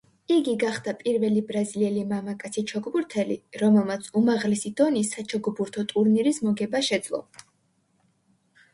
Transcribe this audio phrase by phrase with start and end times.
[0.35, 7.25] იგი გახდა პირველი ბრაზილიელი მამაკაცი ჩოგბურთელი, რომელმაც უმაღლესი დონის საჩოგბურთო ტურნირის მოგება შეძლო.